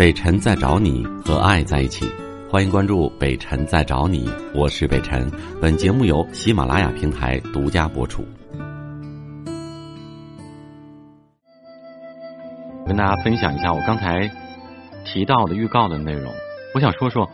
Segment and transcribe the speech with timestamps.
[0.00, 2.06] 北辰在找你和爱在一起，
[2.48, 5.30] 欢迎关注北辰在找你，我是北辰。
[5.60, 8.24] 本节目由喜马拉雅平台独家播出。
[12.86, 14.30] 跟大家分享一下我刚才
[15.04, 16.32] 提到的预告的内容。
[16.74, 17.28] 我想说说，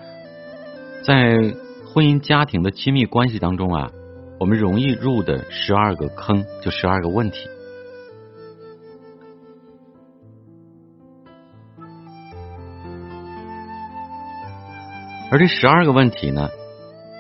[1.05, 1.37] 在
[1.85, 3.93] 婚姻家庭的亲密关系当中啊，
[4.41, 7.49] 我们容易入的十二个坑，就十二个问题。
[15.37, 16.49] 而这十二个问题呢，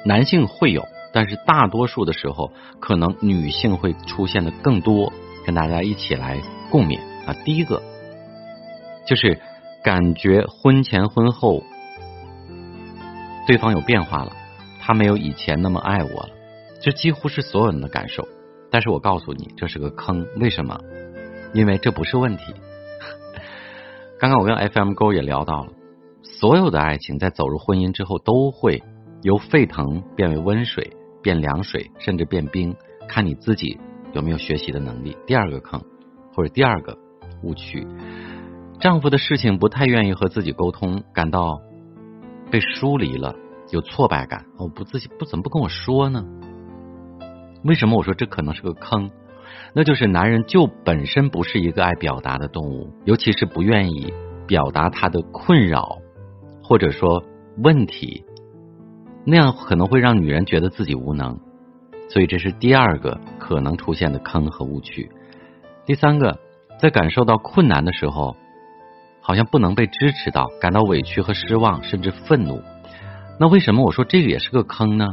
[0.06, 5.12] 男性会有，但是大多数的时候，可能女性会出现的更多。
[5.44, 7.36] 跟大家一起来共勉啊！
[7.44, 7.82] 第一个
[9.06, 9.38] 就是
[9.84, 11.62] 感觉婚前婚后
[13.46, 14.32] 对方有变化了，
[14.80, 16.30] 他没有以前那么爱我了，
[16.80, 18.26] 这几乎是所有人的感受。
[18.70, 20.26] 但是我告诉你，这是个坑。
[20.40, 20.80] 为什么？
[21.52, 22.54] 因为这不是问题。
[24.18, 25.72] 刚刚我跟 FM 勾也聊到了。
[26.38, 28.82] 所有的爱情在走入婚姻之后，都会
[29.22, 30.92] 由沸腾变为温水，
[31.22, 32.76] 变凉水，甚至变冰，
[33.08, 33.78] 看你自己
[34.12, 35.16] 有没有学习的能力。
[35.26, 35.80] 第二个坑，
[36.34, 36.98] 或者第二个
[37.42, 37.86] 误区，
[38.78, 41.62] 丈夫的事情不太愿意和自己沟通，感到
[42.50, 43.34] 被疏离了，
[43.70, 44.44] 有挫败感。
[44.58, 46.22] 我不自己不怎么不跟我说呢？
[47.64, 49.10] 为什么我说这可能是个坑？
[49.72, 54.12] 那就是男人就本身不是一个爱表达的动物，尤其是不愿意
[54.46, 55.96] 表达他的困扰。
[56.68, 57.22] 或者说
[57.58, 58.24] 问题，
[59.24, 61.38] 那样可能会让女人觉得自己无能，
[62.08, 65.08] 所以这是第二个可能出现的坑和误区。
[65.84, 66.40] 第三个，
[66.80, 68.34] 在感受到困难的时候，
[69.20, 72.60] 好像不能被支持到，感到委屈和失望，甚至愤怒。
[73.38, 75.06] 那为什么我说这个也是个坑呢？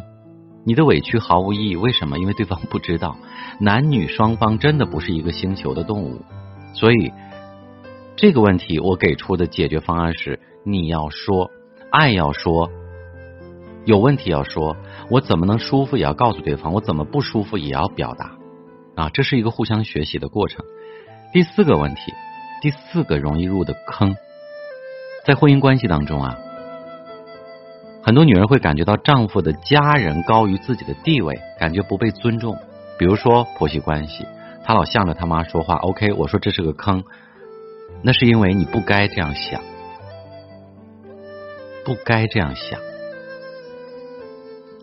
[0.65, 2.17] 你的委屈毫无意义，为什么？
[2.17, 3.15] 因为对方不知道，
[3.59, 6.19] 男女双方真的不是一个星球的动物，
[6.73, 7.13] 所以
[8.15, 10.39] 这个问题我给出的解决方案是。
[10.65, 11.51] 你要说
[11.91, 12.71] 爱要说，
[13.83, 14.77] 有问题要说，
[15.09, 18.37] 我怎么能舒服也要告诉对方，我怎么不舒服也要表达
[18.95, 20.63] 啊，这是一个互相学习的过程。
[21.33, 22.13] 第四个问题，
[22.61, 24.15] 第四个容易入的坑，
[25.25, 26.37] 在婚姻关系当中啊，
[28.01, 32.57] 很多女人会感觉到丈夫的家人高于自己的地位，感觉不被尊重。
[32.97, 34.25] 比如说婆媳关系，
[34.63, 37.03] 她老向着他妈说话，OK，我说这是个坑，
[38.03, 39.61] 那是因为你不该这样想。
[41.85, 42.79] 不该这样想，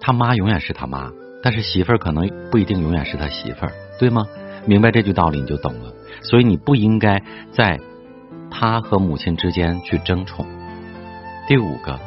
[0.01, 1.11] 他妈永远是他妈，
[1.43, 4.27] 但是媳妇儿可能不一定永远是他媳妇儿，对吗？
[4.67, 5.93] 明白这句道理你就懂了。
[6.23, 7.23] 所以你不应该
[7.53, 7.81] 在
[8.51, 10.47] 他和母亲之间去争宠。
[11.49, 11.99] 第五个，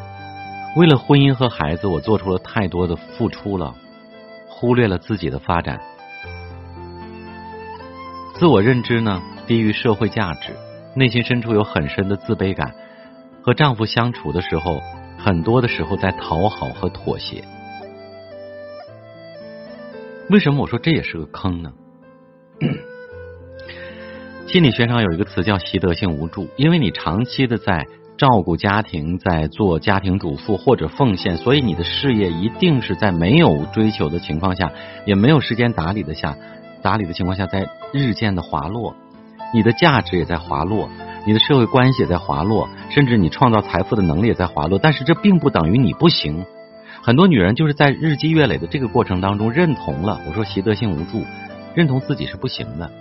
[0.76, 3.74] 为了婚姻和孩子，我做出了太多的付出了，
[4.48, 5.80] 忽略了自己的发展，
[8.36, 10.54] 自我认知呢低于社会价值，
[10.96, 12.74] 内心深处有很深的自卑感。
[13.42, 14.80] 和丈夫相处的时候，
[15.18, 17.44] 很多的时候在讨好和妥协。
[20.30, 21.74] 为什么我说这也是个坑呢？
[24.48, 27.86] 心理学上有一个词叫习得性无助，因为你长期的在
[28.18, 34.72] 照顾家庭，在做家庭主妇或者奉献，所以你的事业一定是在没有追求的情况下，
[35.06, 36.38] 也没有时间打理的下
[36.82, 38.96] 打理的情况下，在日渐的滑落，
[39.54, 40.90] 你的价值也在滑落。
[41.26, 44.78] 你的社会关系也在滑落，甚至你创造财富的能力也在滑落。
[44.78, 46.46] 但是这并不等于你不行。
[47.02, 51.24] 很多女人就是在日积月累的这个过程当中认同了我说习得性无助，
[51.76, 52.92] 认同自己是不行的，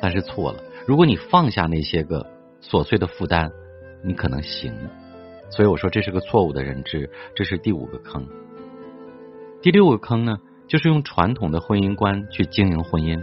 [0.00, 0.58] 但是错了。
[0.86, 2.26] 如果你放下那些个
[2.62, 3.50] 琐碎的负担，
[4.02, 4.72] 你可能行。
[5.50, 8.26] 所以我说这是个错误的认知，这是第五个坑。
[9.62, 13.22] 第六个坑呢，就是用传统的婚姻观去经营婚姻，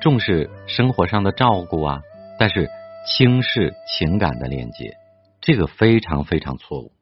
[0.00, 2.02] 重视生活上的照顾啊，
[2.38, 2.68] 但是。
[3.06, 4.98] 轻视情感的链接，
[5.40, 6.92] 这个非常非常错误。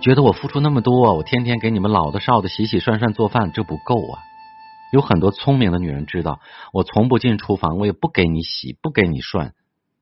[0.00, 4.18] 觉得我付出那么多，我天天给你们老的少的洗洗涮涮做饭，这不够啊！
[4.92, 6.40] 有很多聪明的女人知道，
[6.72, 9.52] 我从不进厨房，我也不给你洗，不给你涮，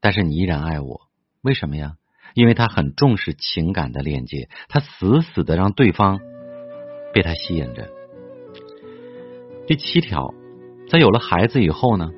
[0.01, 1.03] 但是你依然爱我，
[1.43, 1.97] 为什么呀？
[2.33, 6.19] 因为他很重视情感的链接，他死死的让对方
[7.13, 7.91] 被他吸引着。
[9.67, 10.33] 第七条，
[10.89, 12.09] 在有了孩子以后呢？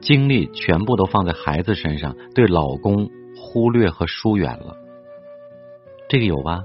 [0.00, 4.76] 精力全部都放在孩子身上，对老公忽略和疏远了，
[6.08, 6.64] 这个有吧？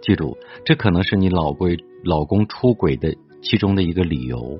[0.00, 4.58] 记住，这可能是你老归老公出轨的其中的一个理由，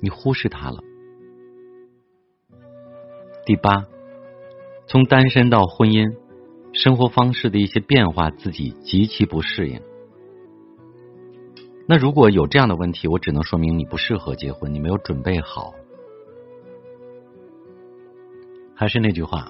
[0.00, 0.78] 你忽视他了。
[3.46, 3.84] 第八，
[4.86, 6.14] 从单身到婚姻，
[6.72, 9.80] 生活方式的一些变化，自己极其不适应。
[11.86, 15.74] 那如果有这样的问题，我只能说明你不适合结婚，你没有准备好。
[18.76, 19.48] 还是那句话，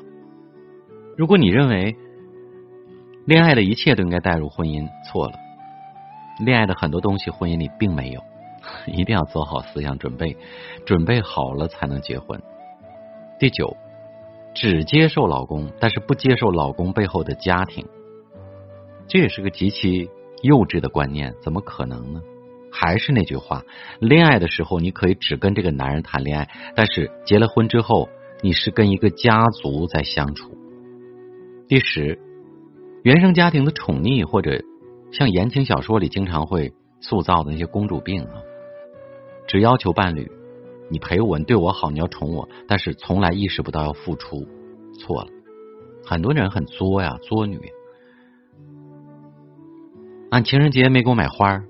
[1.17, 1.97] 如果你认为
[3.27, 5.33] 恋爱的一切都应该带入婚姻，错了。
[6.45, 8.21] 恋爱的很多东西，婚姻里并没有，
[8.87, 10.37] 一定要做好思想准备，
[10.85, 12.43] 准备好了才能结婚。
[13.39, 13.77] 第九，
[14.55, 17.87] 只接受老公，但是不接受老公背后的家庭，
[19.07, 20.11] 这也是个极其
[20.43, 22.21] 幼稚的观念，怎么可能呢？
[22.71, 23.63] 还是那句话，
[24.01, 28.09] 恋爱的时候你可以只跟这个男人谈恋爱，但是结了婚之后，
[28.45, 30.51] 你是跟一个家族在相处。
[31.67, 32.19] 第十，
[33.03, 34.63] 原生家庭的宠溺或者。
[35.13, 38.43] 像言情小说里经常会塑造的那些公主病啊，
[39.47, 40.29] 只要求伴侣
[40.91, 44.49] 你陪我，你对我好，你要宠我，但是从来意识不到要付出，
[44.99, 45.29] 错了。
[46.05, 47.61] 很多人很作呀，作女。
[50.31, 51.63] 俺情人节没给我买花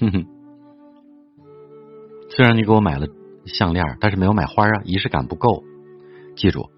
[0.00, 0.26] 哼哼。
[2.28, 3.06] 虽然你给我买了
[3.46, 5.62] 项链，但是没有买花啊，仪式感不够。
[6.36, 6.70] 记住。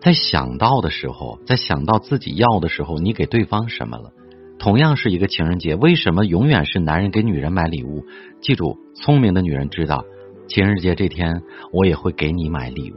[0.00, 4.12] 在想到的时候，在想到自己要的时候，你给对方什么了？
[4.58, 8.04] 同样是一个情人节，为什么永远是男人给女人买礼物？
[8.40, 10.04] 记住，聪明的女人知道，
[10.46, 11.42] 情人节这天
[11.72, 12.96] 我也会给你买礼物，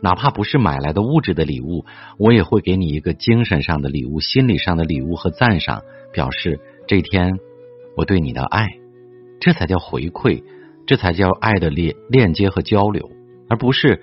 [0.00, 1.84] 哪怕不是买来的物质的礼物，
[2.18, 5.82] 我也会给你一个精神上的礼物、心理上的礼物和赞赏，
[6.12, 7.32] 表示这天
[7.96, 8.68] 我对你的爱，
[9.40, 10.42] 这才叫回馈，
[10.86, 13.10] 这才叫爱的链链接和交流，
[13.48, 14.02] 而不是。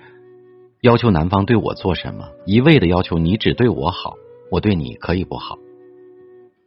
[0.80, 4.14] 要求男方对我做什么，一味的要求你只对我好，
[4.50, 5.56] 我对你可以不好。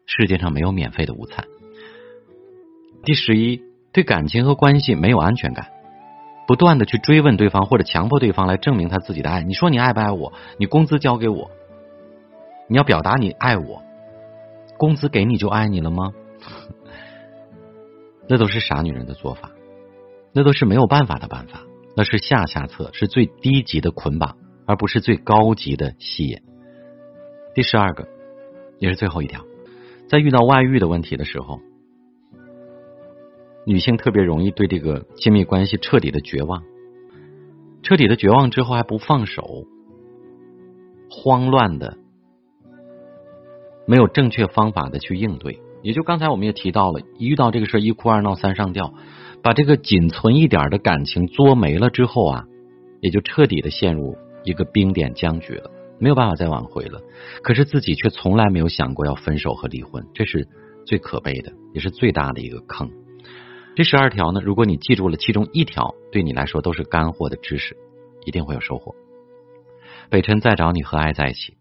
[0.06, 1.45] 世界上没有免费的午餐。
[3.03, 5.67] 第十一，对感情和关系没有安全感，
[6.47, 9.44] 不断的去追问对方或者强迫对方来证明他自己的爱。
[9.44, 10.31] 你说你爱不爱我？
[10.57, 11.51] 你工资交给我，
[12.69, 13.83] 你要表达你爱我，
[14.77, 16.13] 工资给你就爱你了吗？
[18.29, 19.51] 那都是傻女人的做法，
[20.36, 21.62] 那都是没有办法的办法。
[21.98, 24.36] 那是下下策，是最低级的捆绑，
[24.66, 26.40] 而不是最高级的吸引。
[27.54, 28.10] 第十二个，
[28.80, 29.46] 也是最后一条，
[30.10, 31.62] 在遇到外遇的问题的时候，
[33.66, 36.64] 女性特别容易对这个亲密关系彻底的绝望，
[37.82, 39.66] 彻底的绝望之后还不放手，
[41.10, 41.98] 慌乱的，
[43.88, 45.62] 没有正确方法的去应对。
[45.82, 48.94] 也就刚才我们也提到了，一遇到这个事一哭二闹三上吊。
[49.45, 52.45] 把这个仅存一点的感情作没了之后啊，
[53.00, 55.69] 也就彻底的陷入一个冰点僵局了，
[56.00, 57.00] 没有办法再挽回了。
[57.44, 60.47] 可是自己却从来没有想过要分手和离婚，这是
[60.83, 62.89] 最可悲的，也是最大的一个坑。
[63.75, 67.77] 这十二条呢，如果你记住了其中一条，对你来说都是干货的知识，
[68.25, 68.95] 一定会有收获。
[70.09, 71.53] 北辰再找你和爱在一起，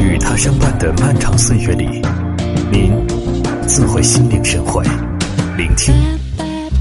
[0.00, 2.00] 与他相伴的漫长岁月里，
[3.72, 4.84] 自会心领神会，
[5.56, 5.94] 聆听，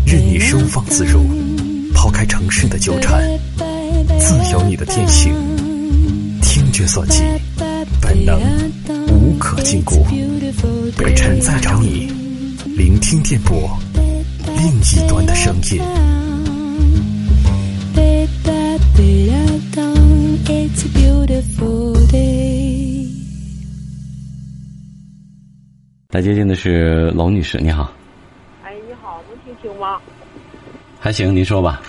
[0.05, 1.21] 任你收放自如，
[1.93, 3.23] 抛开城市的纠缠，
[4.19, 5.33] 自由你的天性，
[6.41, 7.23] 听觉所及，
[8.01, 8.38] 本能
[9.07, 10.03] 无可禁锢。
[10.97, 12.11] 北辰在找你，
[12.75, 13.69] 聆听电波，
[14.57, 15.81] 另一端的声音。
[26.11, 27.89] 来接近的是龙女士，你好。
[28.65, 29.97] 哎，你好，能听清吗？
[30.99, 31.81] 还行，您说吧。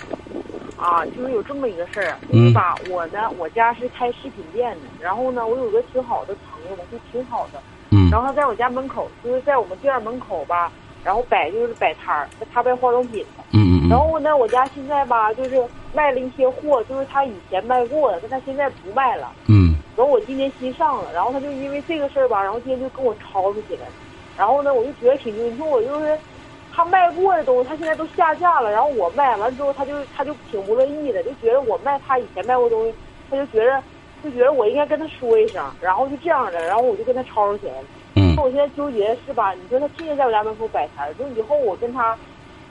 [0.77, 10.71] 啊，就是有这么一个事儿，嗯吧，我呢，我家是开饰品店的，然后呢，我有个挺好的朋友，就挺好的，嗯，然后他在我家门口，就是在我们店门口吧，
[11.03, 15.61] 然后摆就是摆摊儿，他卖化妆品的，嗯嗯然后呢，我家现在吧，就是
[15.93, 19.75] 卖了一些货，就是他以前卖过的，但他现在不卖了，嗯。
[19.97, 23.91] 然后我今年新上了，然后他就因为这个事儿吧，然后今天就跟我吵吵起来了。
[24.37, 26.17] 然后呢，我就觉得挺你说我就是
[26.73, 28.71] 他卖过的东西，他现在都下架了。
[28.71, 32.93] 然后我卖完之后，他就他就挺不乐意的，就觉得我卖他以前卖过东西，
[33.29, 33.81] 他就觉得
[34.23, 35.63] 就觉得我应该跟他说一声。
[35.79, 37.87] 然后就这样的，然后我就跟他吵吵起来了。
[38.15, 38.33] 嗯。
[38.35, 39.53] 那我现在纠结是吧？
[39.53, 42.17] 你说他天天在我家门口摆摊，就以后我跟他，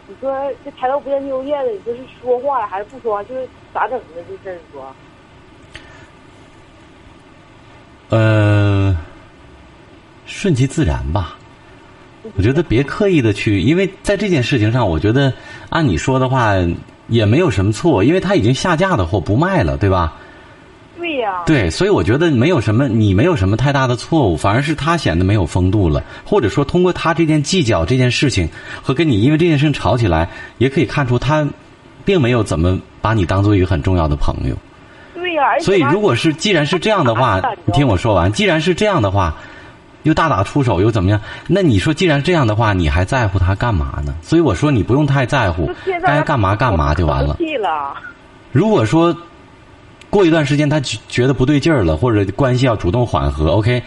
[0.09, 3.23] 你说这抬头不见低头见的，你说是说话呀还是不说话？
[3.23, 4.54] 就是咋整的这事儿？
[4.54, 4.95] 你说？
[8.11, 8.95] 呃，
[10.26, 11.38] 顺其自然吧。
[12.37, 15.33] 我觉得别刻意的去，因为在这件事情上，我觉得
[15.71, 16.52] 按你说的话
[17.09, 20.14] 也没有什么错，因为他已经下架的货不卖了，对吧？
[20.97, 21.43] 对呀。
[21.45, 28.49] 对，所以我觉得没有什么，你没有什么太大的错误，反而是他显得没有风度了，或者说通过他这件计较这件事情
[28.81, 31.45] 和跟你因为这件事情吵起来，也可以看出他
[32.05, 34.57] 并没有怎么把你当做一个很重要的朋友。
[35.14, 35.59] 对呀。
[35.61, 39.35] 所以如果是既然是这样的话，你听我说完，既然是这样的话。
[40.02, 41.21] 又大打出手又怎么样？
[41.47, 44.14] 那你说，既然这样的话，你还在乎他干嘛呢？
[44.23, 45.71] 所以我说，你不用太在乎，
[46.04, 47.37] 该干嘛干嘛就完了。
[48.50, 49.16] 如果说
[50.11, 53.82] 过一段时间他觉觉得不对劲儿了，或者关系要主动缓和，OK，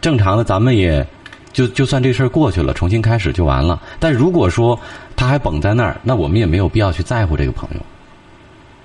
[0.00, 1.06] 正常的咱们也
[1.52, 3.80] 就就算这事儿过去了，重新开始就完了。
[3.98, 4.78] 但如果说
[5.16, 7.80] 他还绷在那儿，那我们也没有必要去在乎这个朋友，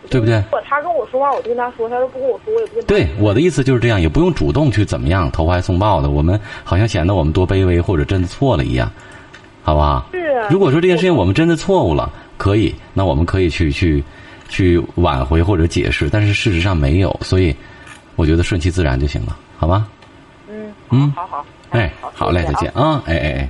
[0.10, 0.36] 对不对？
[0.36, 2.86] 如果他跟我说话，我就跟他说；他说不跟我说，我也不跟。
[2.86, 8.92] 对，我的意思就是这样，也不用主动去怎么样投怀送抱的，我们好像显得我们多卑微或者真的错了一样，
[9.64, 10.08] 好不好？
[10.12, 10.48] 是啊。
[10.50, 14.04] 如果说这件事情我们真的错误了，可以，那我们可以去去
[14.50, 17.56] 去挽回或者解释，但是事实上没有，所以
[18.16, 19.88] 我觉得顺其自然就行了，好吗？
[20.50, 21.46] 嗯嗯好好。
[21.72, 23.02] 哎，好嘞，再见啊！
[23.06, 23.50] 哎哎哎。